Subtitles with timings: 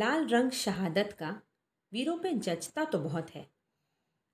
[0.00, 1.42] लाल रंग शहादत का
[1.92, 3.46] वीरों पे जचता तो बहुत है।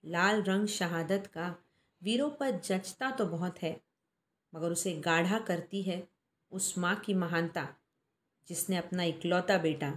[0.04, 1.56] लाल रंग शहादत का
[2.02, 3.80] वीरों पर जचता तो बहुत है,
[4.52, 6.08] मगर उसे गाढ़ा करती है
[6.52, 7.66] उस माँ की महानता,
[8.48, 9.92] जिसने अपना इकलौता बेटा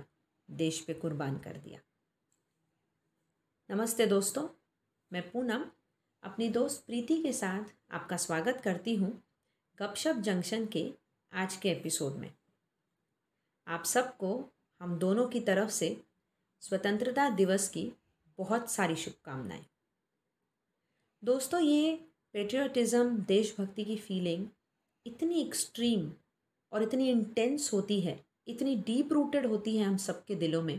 [0.50, 1.80] देश पे कुर्बान कर दिया।
[3.70, 4.48] नमस्ते दोस्तों,
[5.12, 5.66] मैं पूनम,
[6.24, 9.24] अपनी दोस्त प्रीति के साथ आपका स्वागत करती हूँ
[9.80, 10.92] गपशप जंक्शन के
[11.34, 12.32] आज के एपिसोड में।
[13.68, 14.52] आप सबको
[14.82, 15.96] हम दोनों की तरफ़ से
[16.62, 17.92] स्वतंत्रता दिवस की
[18.40, 19.66] बहुत सारी शुभकामनाएँ।
[21.24, 21.96] दोस्तों, ये
[22.34, 24.48] पेट्रियाटिज़म देशभक्ति की फीलिंग
[25.06, 26.12] इतनी एक्सट्रीम
[26.72, 30.78] और इतनी इंटेंस होती है, इतनी डीप रूटेड होती है हम सबके दिलों में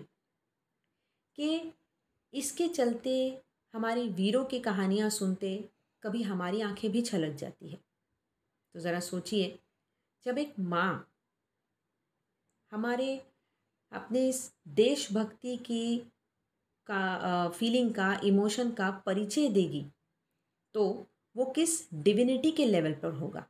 [1.38, 1.72] कि
[2.34, 3.42] इसके चलते
[3.74, 5.58] हमारे वीरों की कहानियाँ सुनते
[6.02, 7.78] कभी हमारी आँखें भी छलक जाती है।
[8.74, 9.58] तो ज़रा सोचिए,
[10.24, 11.06] जब एक माँ
[12.72, 13.22] हमारे
[13.92, 15.98] अपने इस देशभक्ति की
[16.86, 19.84] का फीलिंग का इमोशन का परिचय देगी
[20.74, 20.84] तो
[21.36, 23.44] वो किस डिविनिटी के लेवल पर होगा?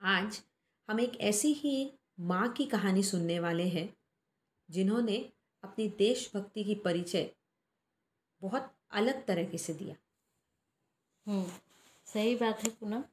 [0.00, 0.40] आज
[0.88, 3.88] हम एक ऐसी ही माँ की कहानी सुनने वाले हैं,
[4.68, 5.18] जिन्होंने
[5.62, 7.30] अपनी देशभक्ति की परिचय
[8.42, 9.94] बहुत अलग तरीके से दिया।
[11.26, 11.46] हम्म
[12.06, 13.04] सही बात है पूनम।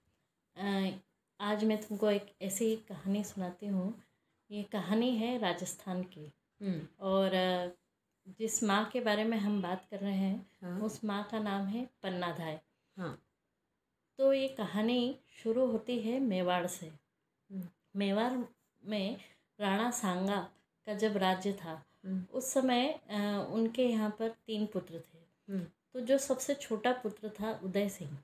[1.39, 3.94] आज मैं तुमको एक ऐसी कहानी सुनाती हूँ
[4.52, 6.31] ये कहानी है राजस्थान की।
[7.02, 7.31] और
[8.40, 11.66] जिस माँ के बारे में हम बात कर रहे हैं हाँ। उस माँ का नाम
[11.66, 12.59] है पन्नाधाय
[12.98, 13.17] हाँ।
[14.20, 16.92] तो ये कहानी शुरू होती है मेवाड़ से।
[17.95, 18.31] मेवाड़
[18.84, 19.17] में
[19.59, 20.39] राणा सांगा
[20.88, 21.82] का जब राज्य था
[22.34, 22.88] उस समय
[23.52, 25.59] उनके यहाँ पर तीन पुत्र थे।
[25.94, 28.17] तो जो सबसे छोटा पुत्र था उदय सिंह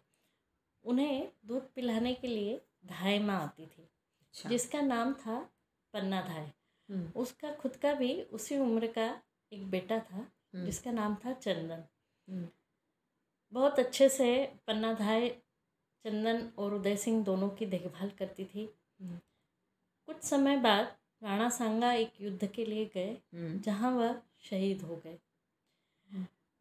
[0.86, 5.50] उन्हें दूध पिलाने के लिए धाय माँ आती थी अच्छा। जिसका नाम था
[5.94, 6.52] पन्ना धाय
[6.90, 9.22] हम्म, उसका खुद का भी उसी उम्र का
[9.52, 11.84] एक बेटा था हम्म, जिसका नाम था चंदन।
[12.28, 12.48] हम्म,
[13.54, 15.30] बहुत अच्छे से पन्ना धाय
[16.06, 18.66] चंदन और उदय सिंह दोनों की देखभाल करती थी।
[20.08, 25.18] कुछ समय बाद राणा सांगा एक युद्ध के लिए गए जहाँ वह शहीद हो गए।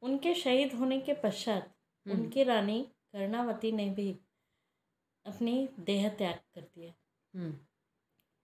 [0.02, 1.74] उनके शहीद होने के पश्चात।
[2.06, 2.82] उनकी रानी
[3.12, 4.10] कर्णावती ने भी
[5.26, 6.92] अपनी देह त्याग कर दिया।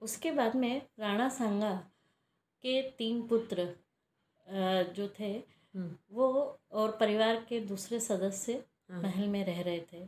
[0.03, 1.72] उसके बाद में राणा सांगा
[2.64, 3.64] के तीन पुत्र
[4.97, 5.32] जो थे
[5.75, 6.26] हम्म, वो
[6.72, 8.53] और परिवार के दूसरे सदस्य
[8.91, 10.06] हाँ, महल में रह रहे थे।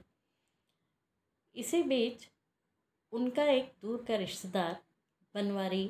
[1.56, 2.28] इसी बीच
[3.12, 4.76] उनका एक दूर का रिश्तेदार
[5.34, 5.84] बनवारी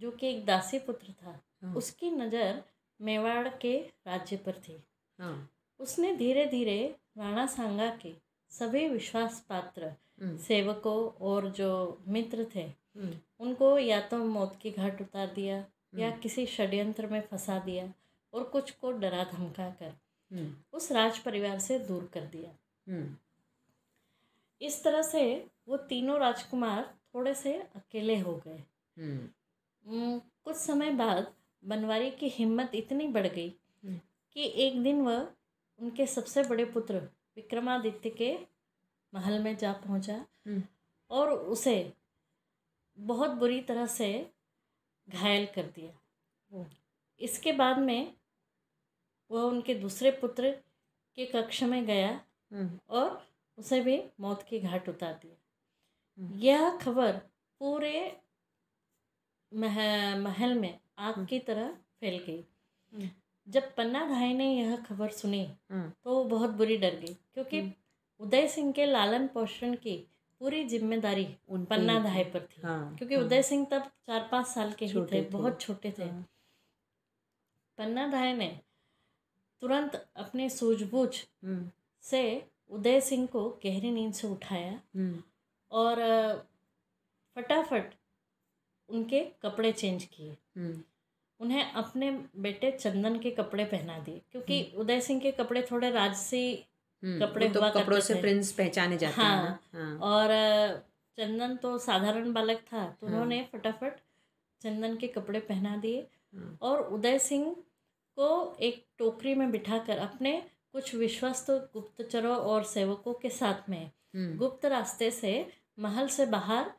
[0.00, 2.62] जो कि एक दासी पुत्र था हाँ, उसकी नज़र
[3.00, 3.76] मेवाड़ के
[4.06, 4.82] राज्य पर थी।
[5.18, 5.48] हाँ,
[5.80, 6.78] उसने धीरे धीरे
[7.18, 8.12] राणा सांगा के
[8.52, 9.86] सभी विश्वास पात्र
[10.22, 12.66] हम्म, सेवकों और जो मित्र थे
[13.40, 15.56] उनको या तो मौत की घाट उतार दिया
[15.94, 17.92] या हम्म, किसी षड्यंत्र में फंसा दिया
[18.32, 19.92] और कुछ को डरा धमका कर
[20.32, 22.50] हम्म, उस राज परिवार से दूर कर दिया।
[22.92, 23.16] हम्म,
[24.62, 28.62] इस तरह से वो तीनों राजकुमार थोड़े से अकेले हो गए।
[30.44, 31.34] कुछ समय बाद
[31.64, 33.54] बनवारी की हिम्मत इतनी बढ़ गई।
[34.36, 35.28] कि एक दिन वह
[35.78, 36.94] उनके सबसे बड़े पुत्र
[37.36, 38.38] विक्रमादित्य के
[39.14, 40.26] महल में जा पहुँचा
[41.10, 41.92] और उसे
[42.98, 44.30] बहुत बुरी तरह से
[45.08, 46.66] घायल कर दिया।
[47.20, 48.14] इसके बाद में
[49.30, 50.50] वह उनके दूसरे पुत्र
[51.16, 53.26] के कक्ष में गया हम्म, और
[53.58, 55.36] उसे भी मौत की घाट उतार दिया।
[56.18, 57.16] हम्म। यह खबर
[57.60, 58.20] पूरे
[59.54, 62.44] मह, महल में आग की तरह फैल गई।
[62.94, 63.10] हम्म।
[63.48, 67.72] जब पन्ना भाई ने यह खबर सुनी तो वो बहुत बुरी डर गई क्योंकि हम्म।
[68.20, 70.13] उदय सिंह के लालन पोषण की
[70.44, 74.46] पूरी ज़िम्मेदारी उन पन्ना धाई पर थी। हाँ, क्योंकि हाँ, उदय सिंह तब चार पाँच
[74.46, 76.24] साल के ही थे। बहुत छोटे थे। हाँ,
[77.78, 78.48] पन्ना धाय ने
[79.62, 81.08] तुरंत अपने सूझबूझ
[81.44, 81.70] हम्म,
[82.04, 82.20] से
[82.70, 85.22] उदय सिंह को गहरी नींद से उठाया हम्म,
[85.72, 86.02] और
[87.36, 87.94] फटाफट
[88.88, 90.82] उनके कपड़े चेंज किए। हम्म,
[91.40, 96.44] उन्हें अपने बेटे चंदन के कपड़े पहना दिए क्योंकि उदय सिंह के कपड़े थोड़े राजसी
[97.04, 100.28] कपड़े तो कपड़ों से प्रिंस पहचाने जाते हैं हाँ, ना। हाँ, और
[101.16, 103.96] चंदन तो साधारण बालक था तो उन्होंने हाँ। उन्होंने फटाफट
[104.62, 107.56] चंदन के कपड़े पहना दिए। हाँ, और उदय सिंह
[108.16, 110.42] को एक टोकरी में बिठाकर अपने
[110.72, 116.72] कुछ विश्वस्त गुप्तचरों और सेवकों के साथ में हम्म, गुप्त रास्ते से महल से बाहर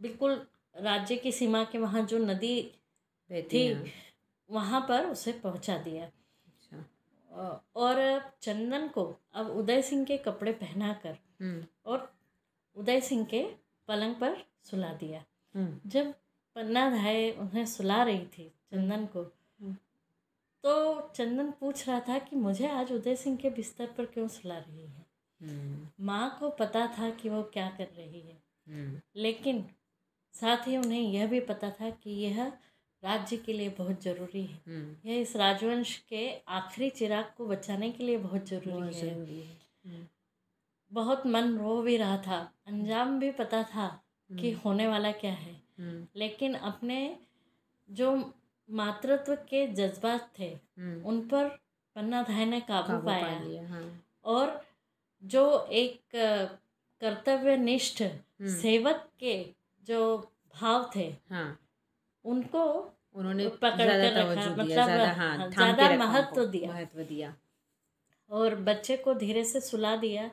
[0.00, 0.46] बिल्कुल
[0.76, 2.72] राज्य की सीमा के वहाँ जो नदी
[3.30, 3.92] थी हैं,
[4.50, 6.10] वहाँ पर उसे पहुँचा दिया।
[7.76, 7.96] और
[8.42, 12.14] चंदन को अब उदय सिंह के कपड़े पहनाकर हम्म, और
[12.76, 13.46] उदय सिंह के
[13.88, 15.24] पलंग पर सुला दिया।
[15.54, 16.12] हम्म, जब
[16.56, 19.24] पन्ना धाय उन्हें सुला रही थी चंदन को
[20.64, 24.58] तो चंदन पूछ रहा था कि मुझे आज उदय सिंह के बिस्तर पर क्यों सुला
[24.58, 25.06] रही है?
[25.40, 29.64] हम्म। माँ को पता था कि वो क्या कर रही है। हम्म। लेकिन
[30.32, 32.52] साथ ही उन्हें यह भी पता था कि यह
[33.04, 37.90] राज्य के लिए बहुत ज़रूरी है। हम्म। यह इस राजवंश के आखिरी चिराग को बचाने
[37.90, 40.06] के लिए बहुत ज़रूरी है। है। हम्म,
[40.92, 44.02] बहुत मन रो भी रहा था। अंजाम भी पता था
[44.32, 47.18] कि होने वाला क्या है। हम्म। लेकिन अपने
[47.90, 48.32] जो
[48.70, 51.48] मातृत्व के जज्बात थे हम्म। उन पर
[51.94, 54.66] पन्ना धाय ने काबू पाया। हाँ। और
[55.24, 56.44] जो एक अ,
[57.00, 58.02] कर्तव्यनिष्ठ
[58.42, 59.54] सेवक के
[59.84, 61.65] जो भाव थे हाँ।
[62.26, 62.62] उनको
[63.14, 67.34] उन्होंने पकड़ कर रखा, मतलब, ज़्यादा हाँ, हाँ ज़्यादा महत्व दिया। महत्व दिया।
[68.30, 70.30] और बच्चे को धीरे से सुला दिया।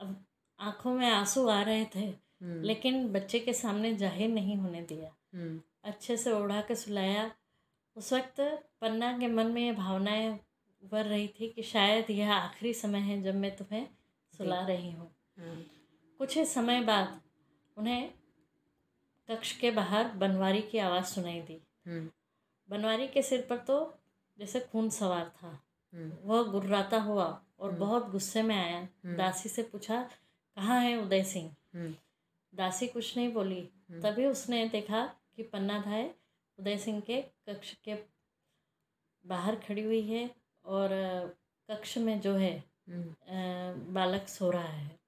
[0.00, 0.24] अब
[0.58, 5.10] आँखों में आँसू आ रहे थे हम्म, लेकिन बच्चे के सामने ज़ाहिर नहीं होने दिया।
[5.34, 7.30] हम्म। अच्छे से ओढ़ा के सुलाया।
[7.96, 8.40] उस वक्त
[8.80, 10.28] पन्ना के मन में ये भावनाएँ
[10.82, 13.86] उभर रही थी कि शायद यह आखिरी समय है जब मैं तुम्हें
[14.34, 15.56] सुला रही हूँ। हाँ।
[16.18, 17.20] कुछ ही समय बाद
[17.76, 18.10] उन्हें
[19.30, 22.10] कक्ष के बाहर बनवारी की आवाज़ सुनाई दी। हम्म।
[22.68, 23.98] बनवारी के सिर पर तो
[24.38, 29.62] जैसे खून सवार था। हम्म। वह गुर्राता हुआ और बहुत गुस्से में आया। दासी से
[29.62, 30.10] पूछा
[30.56, 31.56] कहाँ है उदय सिंह?
[31.74, 31.94] हम्म।
[32.54, 36.14] दासी कुछ नहीं बोली। तभी उसने देखा कि पन्ना धाय
[36.58, 37.94] उदय सिंह के कक्ष के
[39.26, 40.30] बाहर खड़ी हुई है
[40.64, 40.88] और
[41.70, 43.14] कक्ष में जो है हम्म।
[43.94, 45.00] बालक सो रहा है।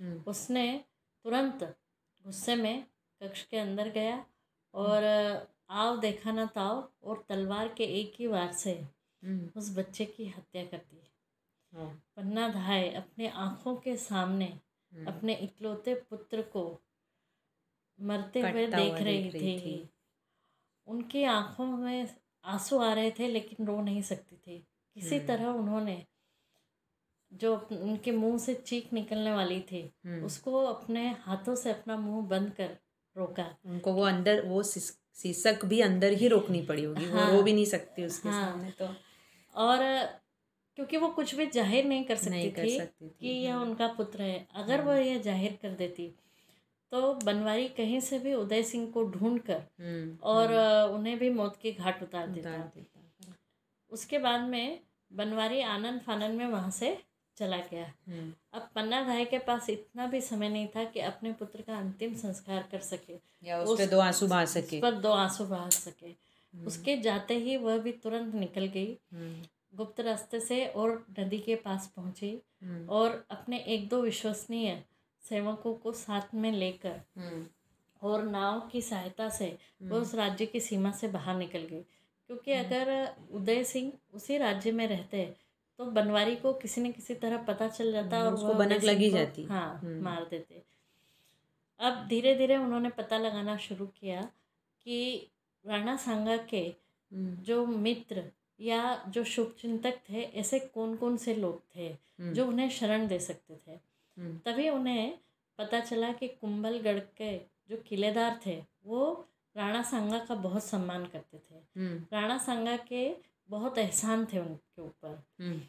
[0.00, 0.84] हम्म। उसने
[1.24, 1.76] तुरंत
[2.24, 2.91] गुस्से में
[3.22, 4.26] कक्ष के अंदर गया
[4.74, 5.04] और
[5.70, 8.72] आओ देखा ना ताओ और तलवार के एक ही वार से
[9.24, 11.02] हम्म। उस बच्चे की हत्या कर दी।
[11.72, 16.80] हाँ, पन्ना धाय अपने आँखों के सामने हम्म, अपने इकलौते पुत्र को
[18.00, 19.88] मरते हुए देख रही थी। थी।
[20.86, 22.08] उनकी आँखों में
[22.44, 24.58] आँसू आ रहे थे लेकिन रो नहीं सकती थी।
[24.94, 26.06] किसी हम्म। तरह उन्होंने
[27.32, 32.26] जो उनके मुँह से चीख निकलने वाली थी हम्म। उसको अपने हाथों से अपना मुँह
[32.26, 32.78] बंद कर
[33.16, 37.42] रोका। उनको वो अंदर वो शीर्षक भी अंदर ही रोकनी पड़ी होगी। वो हाँ। रो
[37.42, 38.88] भी नहीं सकती उसके हाँ। सामने तो।
[39.54, 39.78] और
[40.78, 43.54] क्योंकि वो कुछ भी ज़ाहिर नहीं कर सकती नहीं कर थी सकती थी कि यह
[43.54, 46.12] हाँ। उनका पुत्र है। अगर हाँ, वो यह ज़ाहिर कर देती
[46.92, 50.52] तो बनवारी कहीं से भी उदय सिंह को ढूंढ कर हम्म, और
[50.94, 52.70] उन्हें भी मौत के घाट उतार देता।
[53.92, 54.80] उसके बाद में
[55.10, 56.96] बनवारी आनंद फानंद में वहाँ से
[57.36, 61.32] चला गया। हम्म, अब पन्ना भाई के पास इतना भी समय नहीं था कि अपने
[61.32, 64.82] पुत्र का अंतिम संस्कार कर सके। या उस- उस पे दो आँसू बहा सके। उस
[64.82, 66.32] पर दो आँसू बहा सके।
[66.66, 69.42] उसके जाते ही वह भी तुरंत निकल गई। हम्म,
[69.74, 74.82] गुप्त रास्ते से और नदी के पास पहुँची हम्म, और अपने एक दो विश्वसनीय
[75.28, 77.46] सेवकों को साथ में लेकर हम्म,
[78.02, 81.80] और नाव की सहायता से वह उस राज्य की सीमा से बाहर निकल गई।
[82.26, 85.34] क्योंकि अगर उदय सिंह उसी राज्य में रहते
[85.84, 89.44] तो बनवारी को किसी न किसी तरह पता चल जाता और उसको बनक लगी जाती।
[89.44, 90.62] हाँ हम्म। मार देते।
[91.80, 94.22] अब धीरे धीरे उन्होंने पता लगाना शुरू किया
[94.80, 95.30] कि
[95.66, 96.74] राणा सांगा के
[97.12, 98.22] हम्म, जो मित्र
[98.60, 103.18] या जो शुभचिंतक थे ऐसे कौन कौन से लोग थे हम्म, जो उन्हें शरण दे
[103.18, 103.72] सकते थे?
[103.72, 105.18] हम्म, तभी उन्हें
[105.58, 107.38] पता चला कि कुंभलगढ़ के
[107.70, 109.26] जो किलेदार थे वो
[109.56, 114.82] राणा सांगा का बहुत सम्मान करते थे। हम्म, राणा सांगा के बहुत एहसान थे उनके
[114.82, 115.60] ऊपर। हम्म,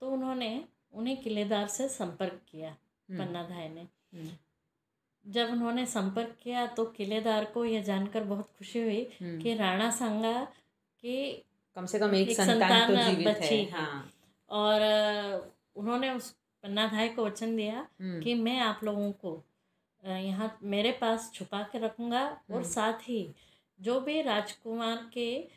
[0.00, 4.30] तो उन्होंने उन्हें किलेदार से संपर्क किया हम्म, पन्ना धाय ने। हम्म,
[5.26, 10.44] जब उन्होंने संपर्क किया तो किलेदार को यह जानकर बहुत खुशी हुई। कि राणा सांगा
[11.02, 11.44] की
[11.76, 14.02] कम से कम एक एक संतान तो संतान जीवित बची है है।
[14.50, 14.80] और
[15.76, 16.30] उन्होंने उस
[16.62, 19.42] पन्ना धाय को वचन दिया कि मैं आप लोगों को
[20.04, 23.34] यहाँ मेरे पास छुपा के रखूँगा और साथ ही
[23.80, 25.48] जो भी राजकुमार के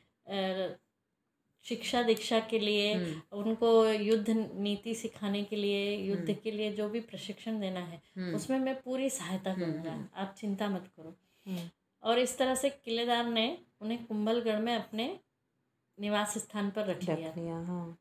[1.66, 6.90] शिक्षा दीक्षा के लिए हम्म, उनको युद्ध नीति सिखाने के लिए युद्ध के लिए जो
[6.90, 11.16] भी प्रशिक्षण देना है हम्म, उसमें मैं पूरी सहायता करूँगा। आप चिंता मत करो।
[11.48, 11.70] हम्म,
[12.04, 15.20] और इस तरह से किलेदार ने उन्हें कुंभलगढ़ में अपने
[16.00, 17.98] निवास स्थान पर रख लिया हाँ।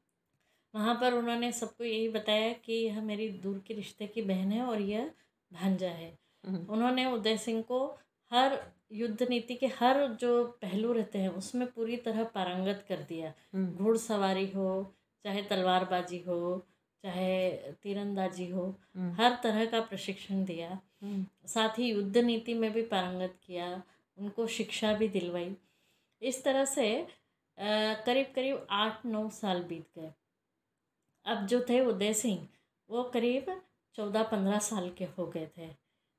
[0.75, 4.63] वहाँ पर उन्होंने सबको यही बताया कि यह मेरी दूर के रिश्ते की बहन है
[4.63, 5.11] और यह
[5.53, 7.99] भांजा है। हम्म, उन्होंने उदय सिंह को
[8.33, 13.33] हर युद्ध नीति के हर जो पहलू रहते हैं उसमें पूरी तरह पारंगत कर दिया।
[13.55, 16.67] हम्म, घुड़सवारी हो चाहे तलवारबाजी हो
[17.05, 17.51] चाहे
[17.83, 18.65] तीरंदाजी हो
[18.97, 20.71] हम्म, हर तरह का प्रशिक्षण दिया।
[21.03, 23.83] हम्म, साथ ही युद्ध नीति में भी पारंगत किया
[24.19, 25.57] उनको शिक्षा भी दिलवाई।
[26.23, 27.07] इस तरह से
[27.59, 30.13] करीब करीब आठ नौ साल बीत गए।
[31.27, 32.47] अब जो थे उदय सिंह
[32.91, 33.61] वो करीब
[33.95, 35.69] चौदह पंद्रह साल के हो गए थे।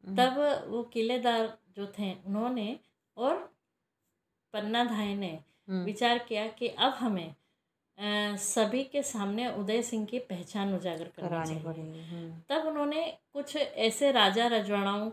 [0.03, 2.79] तब वो किलेदार जो थे उन्होंने
[3.17, 3.35] और
[4.53, 5.31] पन्ना धाय ने
[5.69, 7.27] हम्म, विचार किया कि अब हमें
[7.97, 13.05] अ, सभी के सामने उदय सिंह की पहचान उजागर करनी चाहिए। पड़ेगी हम्म, तब उन्होंने
[13.33, 15.09] कुछ ऐसे राजा रजवाड़ाओं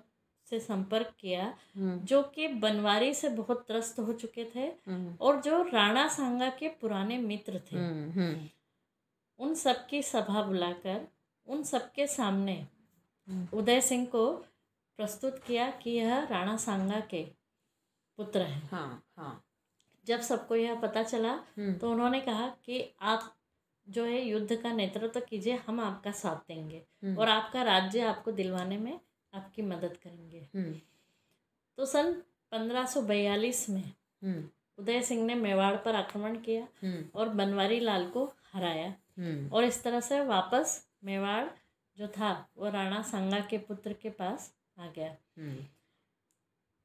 [0.48, 1.44] से संपर्क किया
[1.76, 4.68] हम्म, जो कि बनवारी से बहुत त्रस्त हो चुके थे
[5.20, 7.76] और जो राणा सांगा के पुराने मित्र थे।
[9.40, 11.06] उन सबकी सभा बुलाकर
[11.46, 12.66] उन सबके सामने
[13.52, 14.24] उदय सिंह को
[15.02, 17.24] प्रस्तुत किया कि यह राणा सांगा के
[18.18, 19.44] पुत्र हैं। हाँ हाँ।
[20.06, 23.34] जब सबको यह पता चला हम्म, तो उन्होंने कहा कि आप
[23.88, 28.32] जो है युद्ध का नेतृत्व कीजिए हम आपका साथ देंगे हम्म, और आपका राज्य आपको
[28.32, 29.00] दिलवाने में
[29.34, 30.74] आपकी मदद करेंगे। हम्म,
[31.76, 33.92] तो सन 1542 में
[34.78, 36.66] उदय सिंह ने मेवाड़ पर आक्रमण किया
[37.14, 38.94] और बनवारी लाल को हराया।
[39.52, 41.46] और इस तरह से वापस मेवाड़
[41.98, 45.64] जो था वो राणा सांगा के पुत्र के पास आ गया। हम्म,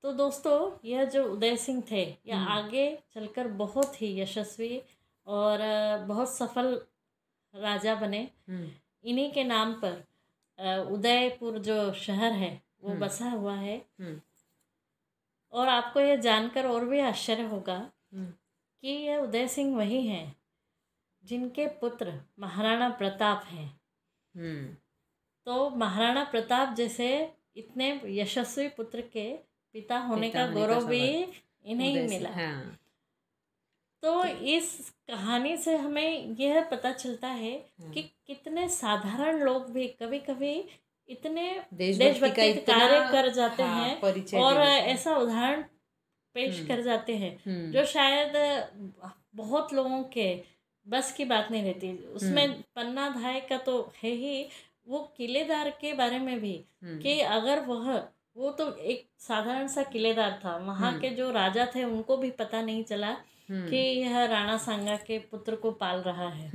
[0.04, 4.82] तो दोस्तों यह जो उदय सिंह थे यह हम्म। आगे चलकर बहुत ही यशस्वी
[5.28, 5.60] और
[6.08, 6.82] बहुत सफल
[7.54, 8.70] राजा बने। हम्म,
[9.04, 10.04] इन्हीं के नाम पर
[10.92, 12.52] उदयपुर जो शहर है
[12.84, 14.20] वो। बसा हुआ है। हम्म,
[15.54, 17.80] और आपको यह जानकर और भी आश्चर्य होगा
[18.14, 20.36] कि यह उदय सिंह वही हैं
[21.24, 23.68] जिनके पुत्र महाराणा प्रताप हैं।
[24.36, 24.76] हम्म,
[25.48, 27.08] तो महाराणा प्रताप जैसे
[27.58, 29.32] इतने यशस्वी पुत्र के
[29.76, 31.06] पिता होने पिता का गौरव भी
[31.66, 32.78] इन्हें ही मिला हाँ
[34.04, 39.88] तो इस कहानी से हमें यह पता चलता है हाँ। कि कितने साधारण लोग भी
[40.02, 40.54] कभी कभी
[41.10, 45.64] इतने देशभक्ति कार्य कर जाते हाँ, हैं और। ऐसा उदाहरण
[46.36, 48.34] पेश हम्म। कर जाते हैं हम्म, जो शायद
[49.36, 50.28] बहुत लोगों के
[50.86, 54.48] बस की बात नहीं रहती उसमें हम्म। पन्ना धाय का तो है ही
[54.88, 56.54] वो किलेदार के बारे में भी
[56.84, 57.96] हम्म, कि अगर वह
[58.38, 62.30] वो तो एक साधारण सा किलेदार था वहाँ हम्म। के जो राजा थे उनको भी
[62.32, 63.08] पता नहीं चला
[63.50, 66.50] हम्म, कि यह राणा सांगा के पुत्र को पाल रहा है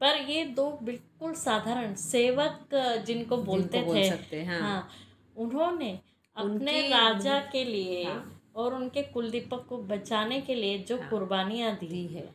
[0.00, 2.74] पर ये दो बिल्कुल साधारण सेवक
[3.06, 4.88] जिनको बोलते जिनको बोल थे सकते हैं हाँ,
[5.36, 5.98] उन्होंने
[6.36, 11.74] अपने राजा के लिए हाँ। और उनके कुलदीपक को बचाने के लिए जो हाँ। कुर्बानियाँ
[11.76, 12.28] दी है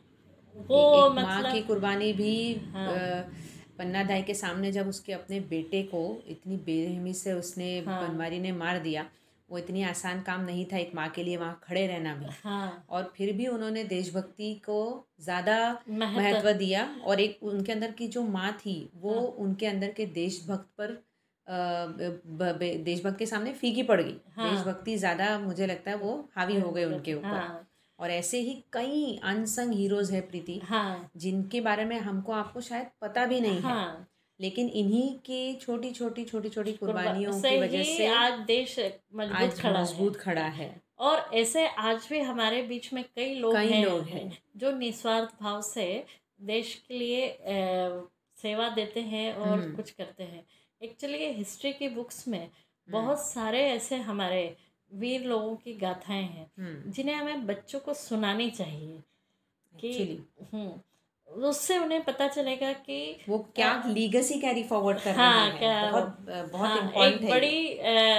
[0.56, 2.34] वो मतलब की कुर्बानी भी
[2.74, 3.28] हाँ। अ,
[3.78, 8.38] पन्ना दाई के सामने जब उसके अपने बेटे को इतनी बेरहमी से उसने हाँ। बनवारी
[8.40, 9.06] ने मार दिया
[9.50, 12.84] वो इतनी आसान काम नहीं था एक माँ के लिए वहाँ खड़े रहना भी हाँ
[12.90, 14.78] और फिर भी उन्होंने देशभक्ति को
[15.20, 19.92] ज़्यादा महत्व दिया और एक उनके अंदर की जो माँ थी वो हाँ। उनके अंदर
[19.92, 21.02] के देशभक्त पर
[22.84, 26.70] देशभक्त के सामने फीकी पड़ गई हाँ। देशभक्ति ज़्यादा मुझे लगता है वो हावी हो
[26.70, 31.84] गए उनके ऊपर हाँ और ऐसे ही कई अनसंग हीरोज है प्रीति हाँ जिनके बारे
[31.84, 33.86] में हमको आपको शायद पता भी नहीं हाँ.
[33.90, 34.06] है
[34.40, 38.78] लेकिन इन्हीं की छोटी छोटी छोटी छोटी कुर्बानियों की वजह से आज देश
[39.14, 43.54] मज़बूत खड़ा मज़बूत है खड़ा है और ऐसे आज भी हमारे बीच में कई लोग
[43.54, 45.86] कई हैं लोग हैं। जो निस्वार्थ भाव से
[46.42, 50.44] देश के लिए अ, सेवा देते हैं और हम्म। कुछ करते हैं
[50.80, 52.48] एक्चुअली हिस्ट्री की बुक्स में
[52.88, 54.42] बहुत सारे ऐसे हमारे
[54.94, 59.02] वीर लोगों की गाथाएँ हैं हम्म। जिन्हें हमें बच्चों को सुनानी चाहिए
[59.72, 60.24] कि
[60.54, 60.80] हम्म
[61.28, 65.92] उससे उन्हें पता चलेगा कि वो क्या लीगेसी कैरी फॉरवर्ड कर हाँ, रहे हैं। क्या-
[65.92, 66.20] बहुत
[66.52, 67.78] बहुत हाँ, एक है बड़ी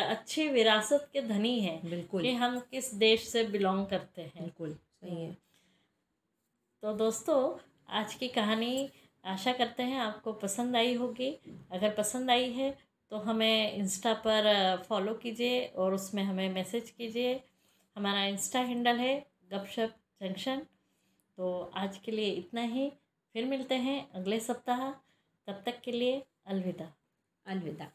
[0.10, 4.74] अच्छी विरासत के धनी है बिल्कुल। कि हम किस देश से बिलोंग करते हैं। बिल्कुल
[4.74, 5.38] सही है।
[6.82, 7.58] तो दोस्तों
[7.90, 8.90] आज की कहानी
[9.26, 11.40] आशा करते हैं आपको पसंद आई होगी।
[11.72, 12.78] अगर पसंद आई है
[13.12, 14.46] तो हमें इंस्टा पर
[14.90, 17.34] फॉलो कीजिए और उसमें हमें मैसेज कीजिए।
[17.96, 19.14] हमारा इंस्टा हैंडल है
[19.52, 20.62] गपशप जंक्शन
[21.38, 22.90] तो आज के लिए इतना ही।
[23.34, 24.90] फिर मिलते हैं अगले सप्ताह।
[25.48, 26.92] तब तक के लिए अलविदा।
[27.46, 27.92] अलविदा।